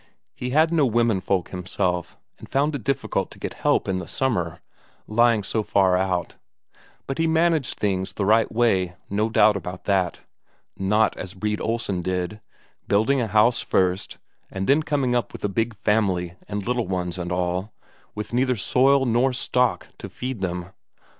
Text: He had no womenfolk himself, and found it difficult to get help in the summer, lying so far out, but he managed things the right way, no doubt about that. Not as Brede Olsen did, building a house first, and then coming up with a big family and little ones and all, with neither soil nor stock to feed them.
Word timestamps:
He 0.33 0.49
had 0.49 0.73
no 0.73 0.83
womenfolk 0.87 1.49
himself, 1.49 2.17
and 2.39 2.49
found 2.49 2.73
it 2.73 2.83
difficult 2.83 3.29
to 3.29 3.37
get 3.37 3.53
help 3.53 3.87
in 3.87 3.99
the 3.99 4.07
summer, 4.07 4.59
lying 5.05 5.43
so 5.43 5.61
far 5.61 5.95
out, 5.95 6.37
but 7.05 7.19
he 7.19 7.27
managed 7.27 7.77
things 7.77 8.11
the 8.13 8.25
right 8.25 8.51
way, 8.51 8.95
no 9.11 9.29
doubt 9.29 9.55
about 9.55 9.83
that. 9.83 10.21
Not 10.75 11.15
as 11.17 11.35
Brede 11.35 11.61
Olsen 11.61 12.01
did, 12.01 12.41
building 12.87 13.21
a 13.21 13.27
house 13.27 13.61
first, 13.61 14.17
and 14.49 14.65
then 14.65 14.81
coming 14.81 15.13
up 15.13 15.33
with 15.33 15.45
a 15.45 15.49
big 15.49 15.75
family 15.75 16.33
and 16.47 16.65
little 16.67 16.87
ones 16.87 17.19
and 17.19 17.31
all, 17.31 17.71
with 18.15 18.33
neither 18.33 18.55
soil 18.55 19.05
nor 19.05 19.33
stock 19.33 19.89
to 19.99 20.09
feed 20.09 20.39
them. 20.39 20.71